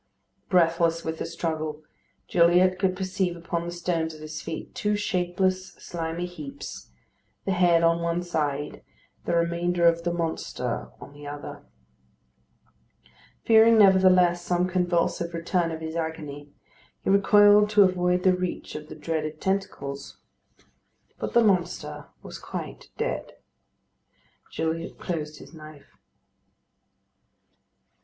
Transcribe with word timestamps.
Breathless 0.49 1.05
with 1.05 1.19
the 1.19 1.27
struggle, 1.27 1.83
Gilliatt 2.27 2.79
could 2.79 2.95
perceive 2.97 3.35
upon 3.35 3.67
the 3.67 3.71
stones 3.71 4.15
at 4.15 4.21
his 4.21 4.41
feet 4.41 4.73
two 4.73 4.95
shapeless, 4.95 5.73
slimy 5.73 6.25
heaps, 6.25 6.89
the 7.45 7.51
head 7.51 7.83
on 7.83 8.01
one 8.01 8.23
side, 8.23 8.81
the 9.25 9.35
remainder 9.35 9.85
of 9.85 10.03
the 10.03 10.11
monster 10.11 10.89
on 10.99 11.13
the 11.13 11.27
other. 11.27 11.67
Fearing, 13.45 13.77
nevertheless, 13.77 14.41
some 14.43 14.67
convulsive 14.67 15.35
return 15.35 15.69
of 15.69 15.81
his 15.81 15.95
agony, 15.95 16.49
he 17.03 17.11
recoiled 17.11 17.69
to 17.69 17.83
avoid 17.83 18.23
the 18.23 18.33
reach 18.35 18.73
of 18.73 18.89
the 18.89 18.95
dreaded 18.95 19.39
tentacles. 19.39 20.17
But 21.19 21.33
the 21.33 21.43
monster 21.43 22.07
was 22.23 22.39
quite 22.39 22.89
dead. 22.97 23.33
Gilliatt 24.51 24.97
closed 24.97 25.37
his 25.37 25.53
knife. 25.53 25.95